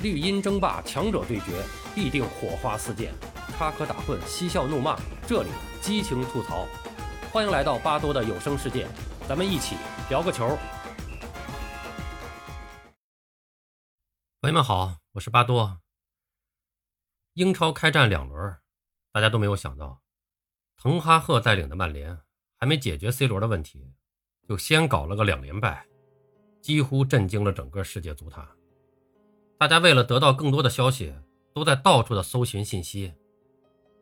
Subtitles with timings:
[0.00, 1.60] 绿茵争霸，强者对决，
[1.92, 3.12] 必定火花四溅，
[3.56, 5.48] 插科打诨，嬉笑怒骂，这里
[5.82, 6.68] 激情吐槽。
[7.32, 8.86] 欢迎来到巴多的有声世界，
[9.28, 9.74] 咱们一起
[10.08, 10.56] 聊个球。
[14.40, 15.80] 朋友们好，我是巴多。
[17.32, 18.56] 英超开战两轮，
[19.10, 20.00] 大家都没有想到，
[20.80, 22.16] 滕哈赫带领的曼联
[22.56, 23.94] 还没解决 C 罗的问题，
[24.48, 25.84] 就先搞了个两连败，
[26.62, 28.46] 几乎震惊了整个世界足坛。
[29.58, 31.12] 大家为了得到更多的消息，
[31.52, 33.12] 都在到处的搜寻信息。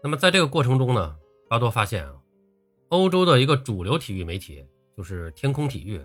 [0.00, 1.16] 那么在这个过程中呢，
[1.48, 2.14] 巴多发现啊，
[2.90, 4.64] 欧洲的一个主流体育媒体
[4.96, 6.00] 就是天空体育，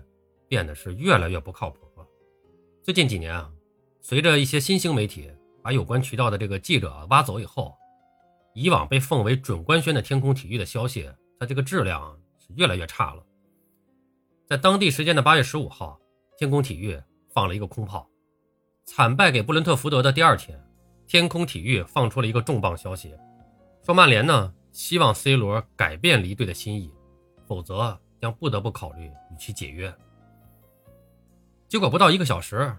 [0.48, 2.04] 变得是越来越不靠谱了。
[2.82, 3.48] 最近几年啊，
[4.00, 5.30] 随着一些新兴媒体
[5.62, 7.72] 把有关渠道的这个记者挖走以后，
[8.52, 13.24] 以往被奉为准官宣的天空体育的消息，它这个质量是越来越差了。
[14.48, 16.00] 在当地时间的八月十五号，
[16.36, 17.00] 天空体育
[17.32, 18.10] 放了一个空炮。
[18.86, 20.58] 惨败给布伦特福德的第二天，
[21.06, 23.14] 天空体育放出了一个重磅消息，
[23.84, 26.90] 说曼联呢希望 C 罗改变离队的心意，
[27.46, 29.92] 否则将不得不考虑与其解约。
[31.68, 32.74] 结果不到一个小时，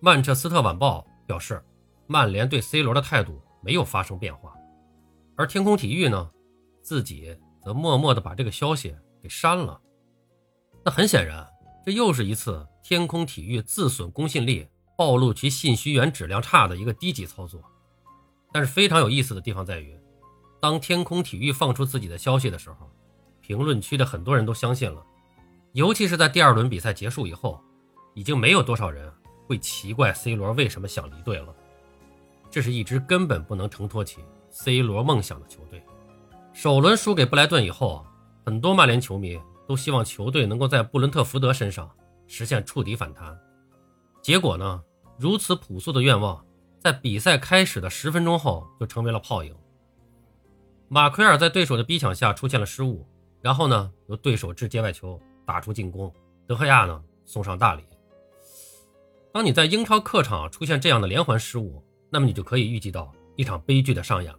[0.00, 1.64] 曼彻斯特晚报表示，
[2.08, 4.52] 曼联对 C 罗的态度没有发生变化，
[5.36, 6.30] 而天空体育呢，
[6.82, 9.80] 自己则默默地把这个消息给删了。
[10.84, 11.48] 那很显然，
[11.86, 14.66] 这又是一次天空体育自损公信力。
[14.96, 17.62] 暴露其信息源质量差的一个低级操作，
[18.52, 19.98] 但是非常有意思的地方在于，
[20.60, 22.90] 当天空体育放出自己的消息的时候，
[23.40, 25.04] 评论区的很多人都相信了，
[25.72, 27.60] 尤其是在第二轮比赛结束以后，
[28.14, 29.12] 已经没有多少人
[29.46, 31.54] 会奇怪 C 罗为什么想离队了。
[32.50, 34.20] 这是一支根本不能承托起
[34.50, 35.82] C 罗梦想的球队。
[36.52, 38.06] 首轮输给布莱顿以后，
[38.46, 39.36] 很多曼联球迷
[39.66, 41.90] 都希望球队能够在布伦特福德身上
[42.28, 43.36] 实现触底反弹。
[44.24, 44.82] 结果呢？
[45.18, 46.42] 如此朴素的愿望，
[46.80, 49.54] 在比赛开始的十分钟后就成为了泡影。
[50.88, 53.06] 马奎尔在对手的逼抢下出现了失误，
[53.42, 56.10] 然后呢，由对手掷界外球打出进攻，
[56.46, 57.84] 德赫亚呢送上大礼。
[59.30, 64.38] 当你在英超客场出现这样的连环失误，那么你就可以预计到一场悲剧的上演了。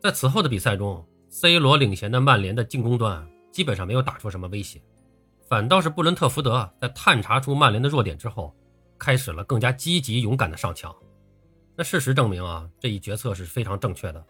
[0.00, 4.80] 在此后的比赛中，C 罗领衔的曼联的进攻端基本上没有打出什么威胁。
[5.48, 8.54] 反倒是布伦特福德在探查出曼联的弱点之后，
[8.98, 10.94] 开始了更加积极勇敢的上抢。
[11.76, 14.24] 那事实证明啊，这一决策是非常正确的。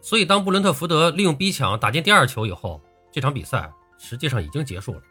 [0.00, 2.80] 所以，当布伦特福德利用逼抢打进第二球以后，
[3.12, 5.02] 这场比赛实际上已经结束了。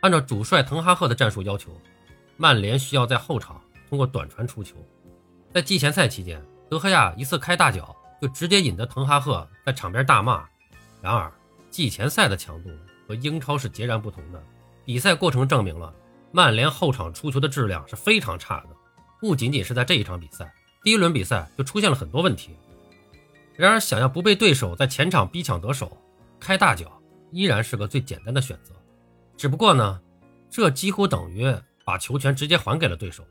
[0.00, 1.70] 按照主帅滕哈赫的战术要求，
[2.36, 4.74] 曼联需要在后场通过短传出球。
[5.52, 10.44] 在季前赛期间，德赫亚一次开大脚就直接引得滕哈赫在场边大骂。
[11.00, 11.30] 然而，
[11.70, 12.70] 季前赛的强度。
[13.06, 14.42] 和英超是截然不同的。
[14.84, 15.94] 比赛过程证明了，
[16.32, 18.68] 曼联后场出球的质量是非常差的。
[19.20, 22.50] 不仅仅是在这一场比赛，第一轮比赛就出现了很多问题。
[23.56, 25.96] 然而，想要不被对手在前场逼抢得手，
[26.38, 27.00] 开大脚
[27.30, 28.74] 依然是个最简单的选择。
[29.36, 30.00] 只不过呢，
[30.50, 31.50] 这几乎等于
[31.84, 33.24] 把球权直接还给了对手。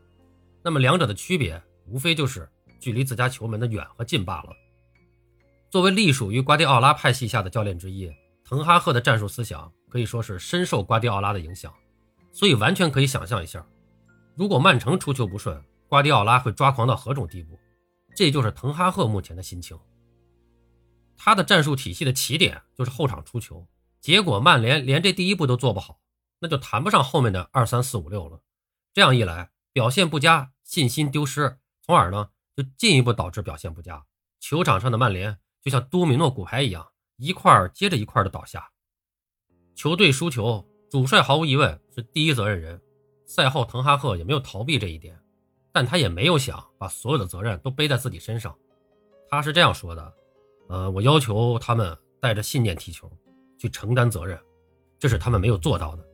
[0.64, 4.50] 那么，两者的区别无非就是距离自家球门的远和近罢了。
[5.70, 8.12] 作为隶属于瓜迪奥拉派系下的教练之一。
[8.54, 11.74] 滕哈赫的战术思想可以说是深受瓜迪奥拉的影响，
[12.32, 13.66] 所以完全可以想象一下，
[14.36, 17.58] 如果曼城出球不顺，瓜迪奥拉会抓狂到何种地步。
[18.16, 19.76] 这就是滕哈赫目前的心情。
[21.18, 23.68] 他的战术体系的起点就是后场出球，
[24.00, 26.00] 结果曼联连这第一步都做不好，
[26.40, 28.40] 那就谈不上后面的二三四五六了。
[28.94, 34.04] 这样一来，表现不佳，信心丢失，从而呢就进一步导致表现不佳。
[34.40, 36.86] 球场上的曼联就像多米诺骨牌一样。
[37.24, 38.70] 一块接着一块的倒下，
[39.76, 40.62] 球队输球，
[40.92, 42.82] 主帅毫无疑问是第一责任人。
[43.26, 45.18] 赛后，滕哈赫也没有逃避这一点，
[45.72, 48.54] 但他也没有想把所有的责任都背在自己身上。
[49.30, 50.14] 他是这样说的
[50.68, 53.10] ：“呃，我要求他们带着信念踢球，
[53.58, 54.38] 去承担责任，
[55.00, 56.06] 这是他们没有做到的。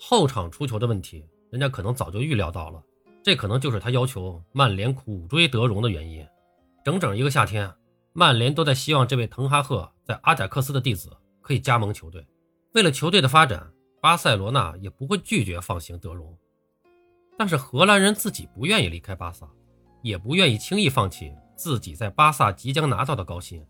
[0.00, 2.82] 后场出球的问题，人家可能早就预料到了，
[3.22, 6.26] 这可能就是他要求曼联苦追德容的原因。
[6.84, 7.72] 整整一个夏天。”
[8.14, 11.10] 曼联都在希望这位滕哈赫在阿贾克斯的弟子
[11.40, 12.26] 可以加盟球队。
[12.74, 13.70] 为了球队的发展，
[14.00, 16.36] 巴塞罗那也不会拒绝放行德容。
[17.38, 19.48] 但是荷兰人自己不愿意离开巴萨，
[20.02, 23.64] 也不愿意轻易放弃自己在巴萨即将拿到的高薪。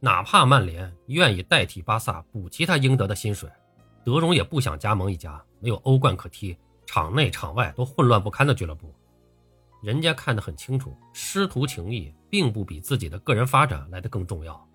[0.00, 3.50] 哪怕曼联愿意代替巴萨补齐他应得的薪水，
[4.04, 8.94] 德容也不想加盟一家没有欧冠可踢、场内场外都混乱不堪的俱乐部。
[9.82, 14.68] 人家看得很清楚，师徒情谊并不比自己的个人发展来得更重要。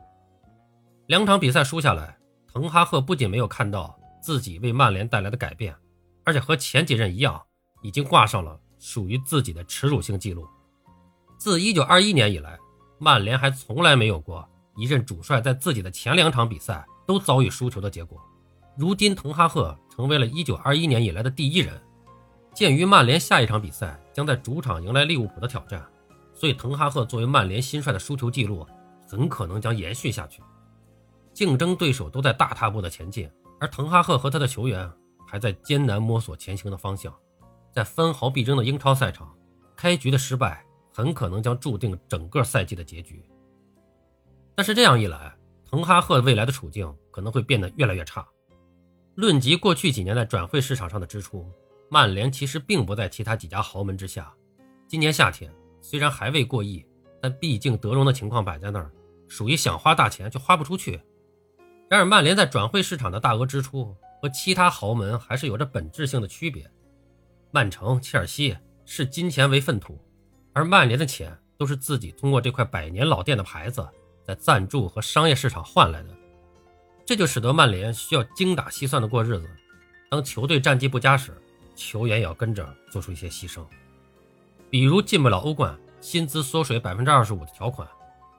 [1.09, 2.15] 两场比赛输下来，
[2.53, 5.75] 滕哈赫不仅没有看到自己为曼联带来的改变，
[6.23, 7.41] 而且和前几任一样，
[7.81, 10.47] 已经挂上了属于自己的耻辱性记录。
[11.39, 12.59] 自1921年以来，
[12.99, 18.21] 曼联还从来没有过一任主帅在自己的前两场比赛都遭遇输球的结果。
[18.77, 21.73] 如今，滕哈赫成为了1921年以来的第一人。
[22.53, 25.83] 鉴于曼联下一场比赛将在主场迎来利物浦的挑战，
[26.35, 28.63] 所以滕哈赫作为曼联新帅的输球记录
[29.07, 30.43] 很可能将延续下去。
[31.39, 33.31] 竞争对手都在大踏步的前进，
[33.61, 34.91] 而滕哈赫和他的球员
[35.25, 37.15] 还在艰难摸索前行的方向。
[37.71, 39.33] 在分毫必争的英超赛场，
[39.73, 40.65] 开局的失败。
[40.91, 43.23] 很可能将注定整个赛季的结局。
[44.53, 45.33] 但是这样一来，
[45.71, 48.27] 滕哈赫未来的处境可能会变得越来越差。
[49.15, 51.49] 论及过去几年在转会市场上的支出，
[51.89, 54.33] 曼联其实并不在其他几家豪门之下。
[54.89, 55.49] 今年夏天
[55.79, 56.85] 虽然还未过亿，
[57.21, 58.91] 但毕竟德容的情况摆在那儿，
[59.29, 60.99] 属于想花大钱却花不出去。
[61.89, 66.69] 然而，曼联在转会市场的大额支出和其他豪门还是有着本质性的区别。
[67.51, 68.55] 曼城、切尔西
[68.85, 69.99] 视金钱为粪土。
[70.51, 73.87] 而曼联的钱都是自己通过这块百年老店的牌子，
[74.25, 76.09] 在赞助和商业市场换来的，
[77.05, 79.49] 这就使得曼联需要精打细算的过日子。
[80.09, 81.39] 当球队战绩不佳时，
[81.75, 83.63] 球员也要跟着做出一些牺牲，
[84.69, 87.87] 比如进不了欧冠，薪资缩水百分之二十五的条款，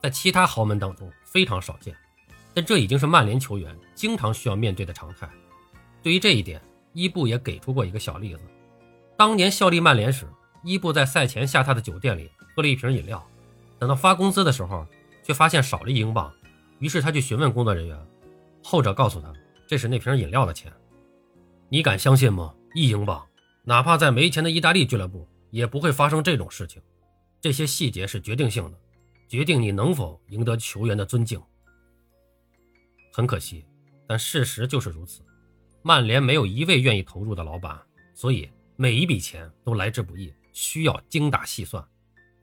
[0.02, 1.96] 在其他豪门当中非常少见，
[2.54, 5.28] 但这已经是曼联球员经常需要面对的常态。
[6.02, 6.60] 对于这一点，
[6.92, 8.42] 伊布也给出过一个小例子：
[9.16, 10.26] 当年效力曼联时。
[10.62, 13.26] 伊布在赛前下榻的酒店里喝了一瓶饮料，
[13.78, 14.86] 等到发工资的时候，
[15.22, 16.30] 却发现少了一英镑。
[16.80, 17.98] 于是他去询问工作人员，
[18.62, 19.32] 后者告诉他
[19.66, 20.70] 这是那瓶饮料的钱。
[21.70, 22.52] 你敢相信吗？
[22.74, 23.26] 一英镑，
[23.64, 26.82] 哪怕在没钱的意大利俱乐部也不会发生这种事情。
[27.40, 28.78] 这些细节是决定性的，
[29.28, 31.40] 决定你能否赢得球员的尊敬。
[33.12, 33.64] 很可惜，
[34.06, 35.22] 但事实就是如此。
[35.82, 37.80] 曼联没有一位愿意投入的老板，
[38.14, 40.32] 所以每一笔钱都来之不易。
[40.52, 41.82] 需要精打细算，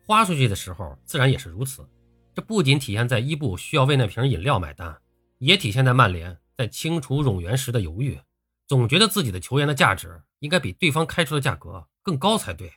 [0.05, 1.87] 花出去的时候自然也是如此。
[2.33, 4.97] 这不仅体现在伊布需要为那瓶饮料买单，
[5.39, 8.17] 也体现在曼联在清除冗员时的犹豫，
[8.65, 12.71] 总觉得自己的球员的价值应该比对方开出的价格更高才对。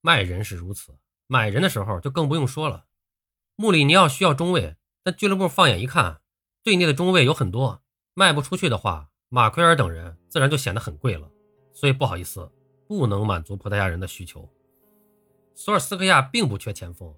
[0.00, 0.98] 卖人是如此，
[1.28, 2.86] 买人的时候就更不用说了。
[3.54, 6.20] 穆里尼奥需要中卫，但俱乐部放眼一看，
[6.64, 7.80] 队内的中卫有很多，
[8.14, 11.30] 卖不出去的话，马奎尔等人自然就显得很贵了。
[11.72, 12.50] 所以不好意思。
[12.86, 14.46] 不能满足葡萄牙人的需求。
[15.54, 17.12] 索尔斯克亚并不缺前锋，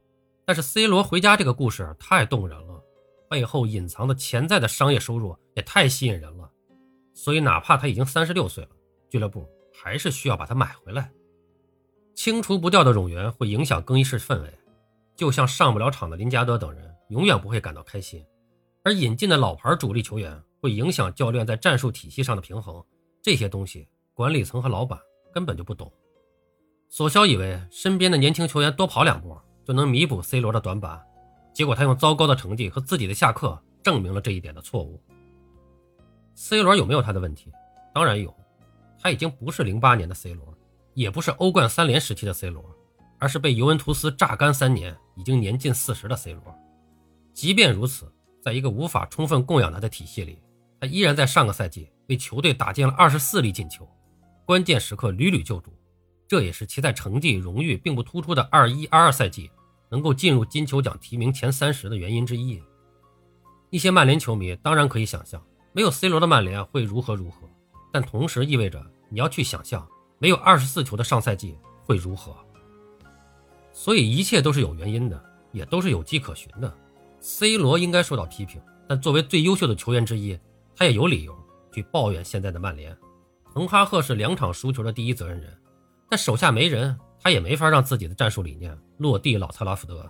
[0.44, 2.80] 但是 C 罗回家这个故事太动人了，
[3.28, 6.48] 背后隐藏的潜在的商业收入也太吸引人了，
[7.14, 8.70] 所以哪怕他已经三十六岁了，
[9.10, 9.44] 俱乐部
[9.74, 11.10] 还是需要把他买回来。
[12.14, 14.54] 清除不掉的冗员会影响更衣室氛围，
[15.16, 18.24] 就像上不了场的林加德等人永远不会感到开心，
[18.86, 22.80] 而引进的老牌主力球员会影响教练在战术体系上的平衡，
[23.20, 24.96] 这些东西管理层和老板。
[25.34, 25.92] 根本就不懂。
[26.88, 31.04] 索肖以为身边的年轻球员多跑两步就能弥补 C 罗的短板，
[31.52, 34.98] 结果他用糟糕的成绩和自己的下课证明了这一点的错误。
[36.36, 37.52] C 罗有没有他的问题？
[37.92, 38.32] 当然有，
[38.98, 40.56] 他已经不是零八年的 C 罗，
[40.94, 42.64] 也不是欧冠三连时期的 C 罗，
[43.18, 46.42] 而是被尤文图斯榨干三年、已经年近四十的 C 罗。
[47.34, 48.10] 即便如此，
[48.46, 50.40] 在一个无法充分供养他的体系里，
[50.80, 53.84] 他依然在上个赛季为球队打进了二十四粒进球。
[54.44, 55.72] 关键时刻屡屡救主，
[56.28, 59.50] 这也是其在成绩荣誉并不突出的二一二二赛季
[59.90, 62.62] 能够进入金球奖提名前三十的原因之一。
[63.70, 67.50] 一些曼联球迷当然可以想象没有 C 罗的曼联会如何如何，
[67.92, 69.84] 但同时意味着你要去想象
[70.20, 72.32] 没有二十四球的上赛季会如何。
[73.72, 76.72] 所以一切都是有原因的，也都是有迹可循的。
[77.28, 80.38] C 罗应该受到批评，但作为最优秀的球员之一，
[80.76, 81.36] 他也有理由
[81.72, 82.96] 去抱怨现在的曼联。
[83.52, 85.60] 滕哈赫是两场输球的第一责任人，
[86.08, 89.36] 但手下没人，他也没法让自己的战术理念落地。
[89.36, 90.08] 老特拉福德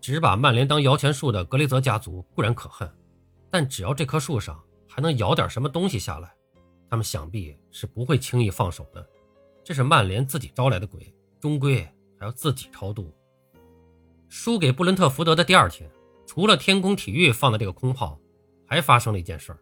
[0.00, 2.88] 只把曼联当摇钱树的格雷泽家族固然可恨，
[3.50, 6.32] 但只要这棵树上还能摇点什么东西下来，
[6.88, 9.04] 他们想必是不会轻易放手的。
[9.64, 11.82] 这是曼联自己招来的鬼，终归
[12.16, 13.12] 还要自己超度。
[14.36, 15.88] 输给布伦特福德的第二天，
[16.26, 18.18] 除了天空体育放的这个空炮，
[18.66, 19.58] 还发生了一件事儿。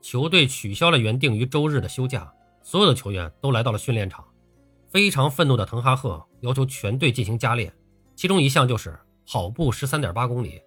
[0.00, 2.30] 球队取消了原定于周日的休假，
[2.64, 4.26] 所有的球员都来到了训练场。
[4.90, 7.72] 非常愤怒的滕哈赫要求全队进行加练，
[8.16, 10.60] 其中一项就是跑步十三点八公里。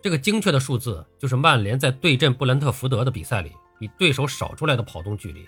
[0.00, 5.44] 这个精确的数字就是曼联在对阵布伦特福德的比赛里比对手少出来的跑动距离。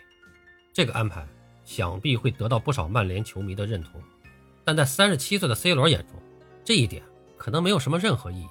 [0.73, 1.25] 这个安排
[1.65, 4.03] 想必会得到不少曼联球迷的认同，
[4.65, 6.21] 但在三十七岁的 C 罗眼中，
[6.65, 7.03] 这一点
[7.37, 8.49] 可能没有什么任何意义，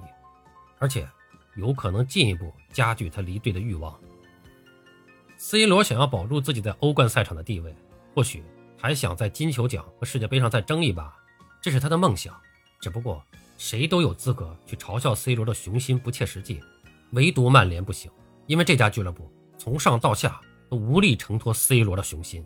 [0.80, 1.08] 而且
[1.56, 3.98] 有可能进一步加剧他离队的欲望。
[5.38, 7.76] C 罗想要保住自己在欧冠赛场的地位，
[8.14, 8.44] 或许
[8.78, 11.16] 还想在金球奖和世界杯上再争一把，
[11.62, 12.40] 这是他的梦想。
[12.80, 13.24] 只不过，
[13.58, 16.60] 谁都有资格去嘲笑 C 罗的雄心不切实际，
[17.12, 18.12] 唯独曼联不行，
[18.46, 20.40] 因为这家俱乐部从上到下
[20.70, 22.46] 都无力承托 C 罗的雄心。